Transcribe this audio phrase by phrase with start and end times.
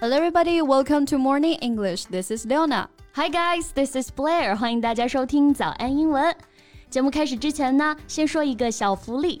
[0.00, 0.60] Hello, everybody.
[0.60, 2.06] Welcome to Morning English.
[2.06, 2.88] This is Leona.
[3.14, 3.72] Hi, guys.
[3.74, 4.56] This is Blair.
[4.56, 6.34] 欢迎大家收听早安英文。
[6.90, 9.40] 节目开始之前呢，先说一个小福利。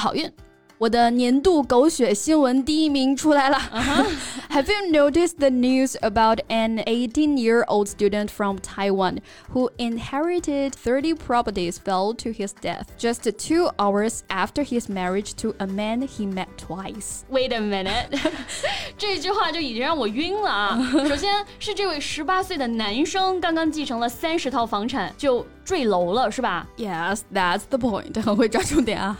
[0.00, 0.30] 好运！
[0.78, 3.58] 我的年度狗血新闻第一名出来了。
[4.50, 9.20] Have you noticed the news about an 18-year-old student from Taiwan
[9.54, 15.54] who inherited 30 properties fell to his death just two hours after his marriage to
[15.58, 17.24] a man he met twice?
[17.30, 18.18] Wait a minute，
[18.98, 20.78] 这句话就已经让我晕了啊！
[21.08, 26.66] 首先是这位十八岁的男生刚刚继承了三十套房产就坠楼了，是吧？
[26.76, 28.22] Yes, that's the point.
[28.22, 29.18] 很会抓重点啊。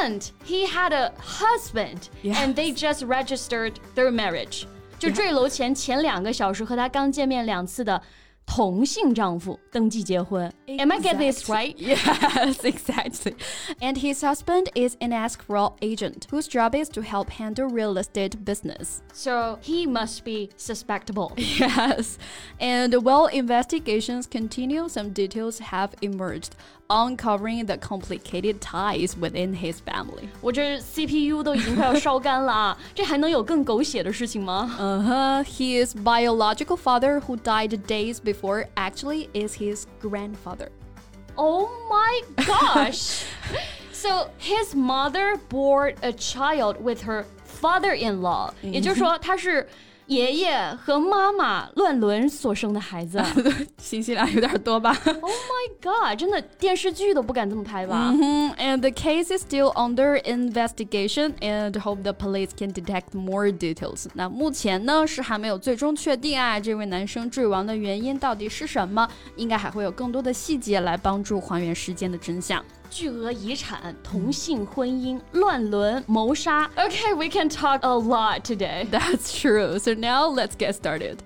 [0.00, 2.38] and he had a husband, yes.
[2.38, 4.66] and they just registered their marriage.
[4.98, 8.02] 就坠楼前前两个小时和他刚见面两次的
[8.48, 10.50] 同性丈夫登记结婚。
[10.66, 10.80] Exactly.
[10.80, 11.76] Am I get this right?
[11.76, 13.36] Yes, exactly.
[13.80, 18.44] And his husband is an escrow agent whose job is to help handle real estate
[18.44, 19.02] business.
[19.12, 21.32] So he must be suspectable.
[21.36, 22.18] Yes.
[22.58, 26.56] And while investigations continue, some details have emerged
[26.88, 30.28] uncovering the complicated ties within his family.
[30.40, 32.78] 我这 CPU 都已经快要烧干了啊！
[32.94, 34.76] 这还能有更狗血的事情吗？
[34.78, 35.44] Uh huh.
[35.44, 40.70] His biological father, who died days before, actually is his grandfather.
[41.36, 43.24] Oh my gosh!
[43.92, 48.74] so his mother bore a child with her father-in-law，、mm hmm.
[48.74, 49.68] 也就是说他是。
[50.07, 53.23] 爷爷和妈妈乱伦所生的孩子，
[53.77, 56.19] 信息量有点多吧？Oh my god！
[56.19, 58.55] 真的电视剧都不敢这么拍吧、mm hmm.
[58.57, 64.07] And the case is still under investigation, and hope the police can detect more details.
[64.13, 69.07] 那目前呢是还没有最终确定啊，这位男生坠亡的原因到底是什么？
[69.37, 72.63] 应该还会有更多的细节来帮助还原事件的真相。
[72.93, 76.69] 巨额遗产、同性婚姻、乱伦、谋杀。
[76.77, 78.85] Okay, we can talk a lot today.
[78.91, 79.79] That's true.
[79.79, 81.17] So now let's get started.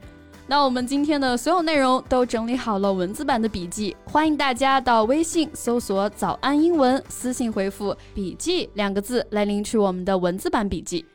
[0.47, 11.05] 那我们今天的所有内容都整理好了文字版的笔记，欢迎大家到微信搜索“早安英文”，私信回复“笔记”两个字来领取我们的文字版笔记。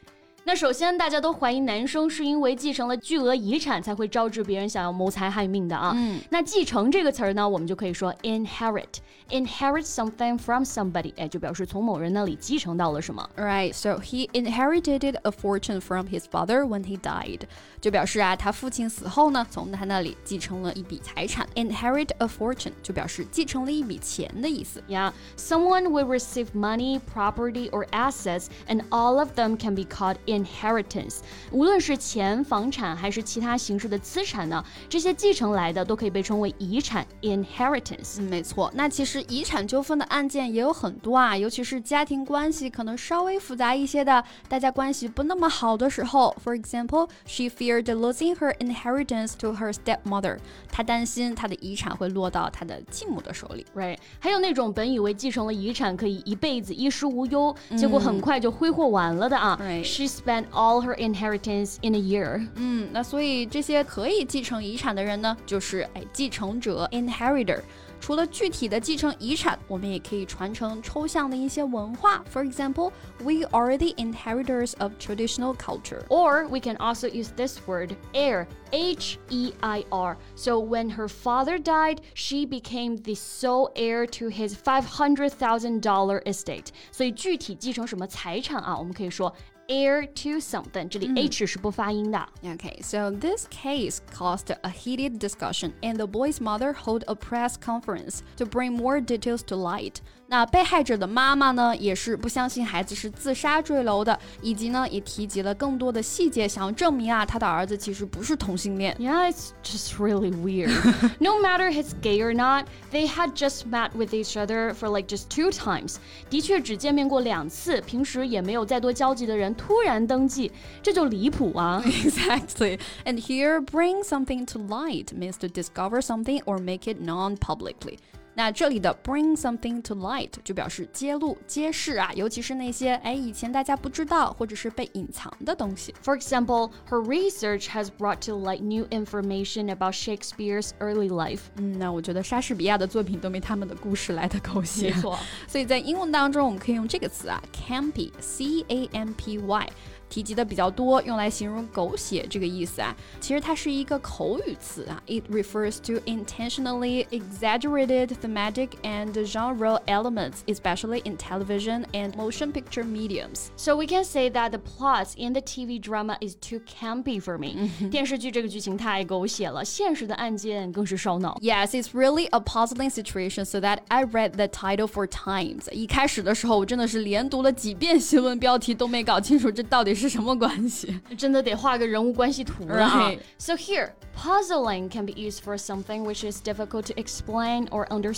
[0.43, 5.91] 那首先，大家都怀疑男生是因为继承了巨额遗产才会招致别人想要谋财害命的啊。
[5.93, 13.29] 嗯，那继承这个词儿呢，我们就可以说 inherit，inherit something from somebody，哎，就表示从某人那里继承到了什么。
[13.35, 17.41] Right, so he inherited a fortune from his father when he died，
[17.81, 21.45] 就表示啊，他父亲死后呢，从他那里继承了一笔财产。
[21.55, 24.81] Inherit a fortune 就表示继承了一笔钱的意思。
[24.87, 31.18] Yeah, someone will receive money, property, or assets, and all of them can be called inheritance，
[31.50, 38.18] 无论是钱、房产还是其他形式的资产呢，这些继承来的都可以被称为遗产 inheritance。
[38.18, 38.70] 嗯，没错。
[38.74, 46.34] 那其实遗产纠纷的案件也有很多啊，尤其是家庭关系可能稍微复杂一些的，大家关系不那么好的时候。
[46.42, 50.38] For example, she feared losing her inheritance to her stepmother。
[50.70, 53.66] 她担心她的遗产会落到她的继母的手里。
[53.74, 53.98] Right？
[54.18, 59.58] 还有那种本以为继承了遗产可以一辈子衣食无忧，结果很快就挥霍完了的啊。
[59.82, 62.45] She's spent all her inheritance in a year。
[62.55, 67.61] 嗯，那所以这些可以继承遗产的人呢，就是哎继承者 inheritor。
[67.99, 72.23] 除了具体的继承遗产，我们也可以传承抽象的一些文化。
[72.31, 72.91] For example,
[73.23, 76.03] we are the inheritors of traditional culture.
[76.07, 80.15] Or we can also use this word, heir, H E I R.
[80.35, 85.81] So when her father died, she became the sole heir to his five hundred thousand
[85.81, 86.65] dollar estate.
[86.91, 88.77] 所以具体继承什么财产啊？
[88.77, 89.33] 我们可以说
[89.67, 92.27] heir to something，这里 h 是不发音的。
[92.43, 98.21] Okay, so this case caused a heated discussion, and the boy's mother held a press conference
[98.37, 99.97] to bring more details to light.
[100.31, 108.93] 那被害者的妈妈呢，也是不相信孩子是自杀坠楼的，以及呢，也提及了更多的细节，想要证明啊，他的儿子其实不是同性恋。
[108.99, 110.69] Yeah, it's just really weird.
[111.19, 115.07] no matter he's gay or not, they had just met with each other for like
[115.07, 115.95] just two times.
[116.29, 120.51] 的确只见面过两次，平时也没有再多交集的人突然登记，
[120.83, 121.81] 这就离谱啊。
[121.85, 122.77] Exactly.
[123.05, 127.99] And here, bring something to light means to discover something or make it known publicly.
[128.33, 135.91] 那这里的 bring something to light 就表示揭露、揭示啊，尤其是那些哎以前大家不知道或者是被隐藏的东西。
[136.03, 141.39] For example, her research has brought to light new information about Shakespeare's early life.
[141.55, 144.91] 嗯，那我觉得莎士比亚的作品都没他们的故事来的狗血。
[144.91, 149.67] 没错，所以在英文当中，我们可以用这个词啊，campy，c a m p y。
[150.09, 152.95] 提及的比较多，用来形容狗血这个意思啊。
[153.19, 155.03] 其实它是一个口语词啊。
[155.05, 163.51] It refers to intentionally exaggerated thematic and genre elements, especially in television and motion picture mediums.
[163.55, 167.37] So we can say that the plots in the TV drama is too campy for
[167.37, 167.69] me.
[167.91, 171.37] 电视剧这个剧情太狗血了，现实的案件更是烧脑。
[171.41, 175.71] Yes, it's really a puzzling situation, so that I read the title four times.
[175.71, 180.07] 一开始的时候，我真的是连读了几遍新闻标题，都没搞清楚这到底是。
[180.07, 180.97] 是什么关系？
[181.17, 183.11] 真的得画个人物关系图了啊！
[183.37, 188.10] So here, puzzling can be used for something which is difficult to explain or understand.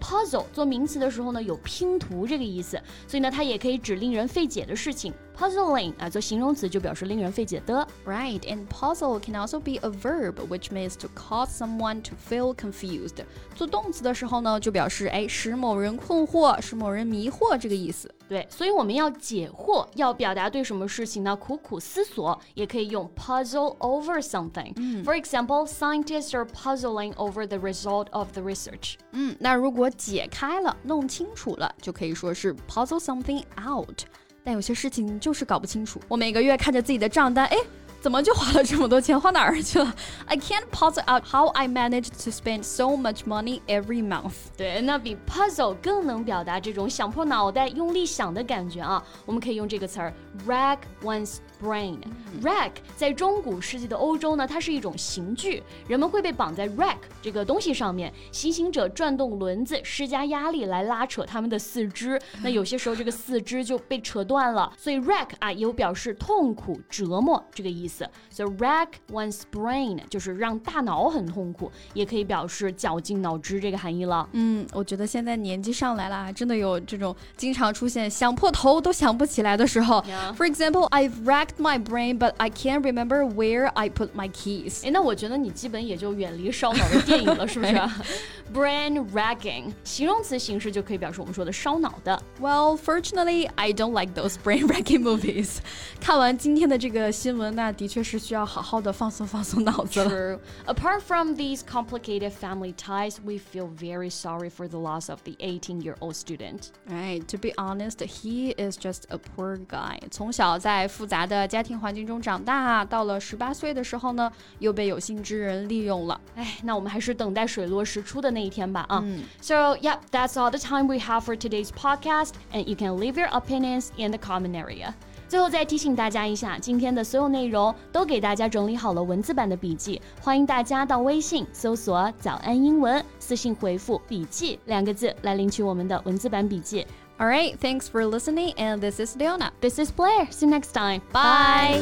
[0.00, 5.12] Puzzle 做名词的时候呢，有拼图这个意思，所以呢，它也可以指令人费解的事情。
[5.37, 7.87] puzzling 啊，做形容词就表示令人费解的。
[8.05, 13.23] Right, and puzzle can also be a verb, which means to cause someone to feel confused.
[13.55, 18.13] 做动词的时候呢，就表示哎使某人困惑，使某人迷惑这个意思。
[18.29, 28.95] 对，所以我们要解惑，要表达对什么事情呢苦苦思索，也可以用 puzzle over something。For example, scientists are puzzling over the result of the research。
[29.11, 34.03] 嗯，那如果解开了，弄清楚了，就可以说是 puzzle something out。
[34.48, 36.00] 但有些事情就是搞不清楚。
[36.08, 37.58] 我每个月看着自己的账单，哎。
[38.00, 39.20] 怎么就花了这么多钱？
[39.20, 39.92] 花哪儿去了
[40.26, 44.34] ？I can't puzzle out how I managed to spend so much money every month。
[44.56, 49.02] 对，那比 puzzle 更能表达这种想破脑袋、用力想的感觉啊。
[49.26, 50.14] 我们可以用这个词儿
[50.46, 51.96] rack one's brain。
[52.42, 62.20] rack 在中古世纪的欧洲呢，它是一种刑具，人们会被绑在 rack 这个东西上面，行刑者转动轮子施加压力来拉扯他们的四肢。
[62.42, 68.08] 那有些时候这个四肢就被扯断了，所以 rack 啊有表示痛苦、折磨这个意思。
[68.30, 74.28] ，so rack one's brain 就是让大脑很痛苦，也可以表示绞尽脑汁这个含义了。
[74.32, 80.04] 嗯，我觉得现在年纪上来了，真的有这种经常出现想破头都想不起来的时候。
[80.36, 84.85] For example, I've racked my brain, but I can't remember where I put my keys。
[84.85, 87.73] 哎，那我觉得你基本也就远离烧脑的电影了，是不是
[88.52, 92.20] brain racking，形容词形式就可以表示我们说的烧脑的。
[92.40, 95.58] Well, fortunately, I don't like those brain-racking movies.
[96.00, 100.08] 看完今天的这个新闻，那的确是需要好好的放松放松脑子了。
[100.10, 100.38] True.
[100.66, 105.32] Apart from these complicated family ties, we feel very sorry for the loss of the
[105.40, 106.70] 18-year-old student.
[106.88, 107.26] Right.
[107.28, 109.98] To be honest, he is just a poor guy.
[110.10, 116.18] 从小在复杂的家庭环境中长大，到了十八岁的时候呢，又被有心之人利用了。
[116.34, 118.37] 哎，那我们还是等待水落石出的那。
[118.37, 119.03] 一天吧啊。
[119.41, 123.29] So, yeah, that's all the time we have for today's podcast, and you can leave your
[123.31, 124.93] opinions in the comment area.
[125.27, 136.85] 最后再提醒大家一下，今天的所有内容都给大家整理好了文字版的笔记，欢迎大家到微信搜索“早安英文”，私信回复“笔记”两个字来领取我们的文字版笔记。
[137.17, 139.51] All right, thanks for listening, and this is Leona.
[139.61, 140.27] This is Blair.
[140.29, 141.01] See you next time.
[141.11, 141.81] Bye.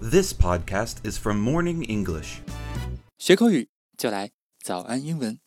[0.00, 2.40] This podcast is from Morning English.
[3.25, 5.39] 学口语就来早安英文。